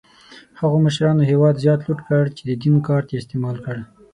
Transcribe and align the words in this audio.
هغو 0.59 0.77
مشرانو 0.85 1.27
هېواد 1.31 1.55
زیات 1.63 1.81
لوټ 1.83 1.99
کړ 2.07 2.23
چې 2.37 2.43
د 2.45 2.51
دین 2.61 2.75
کارت 2.87 3.07
یې 3.11 3.17
استعمال 3.19 3.55
کړ. 3.65 3.75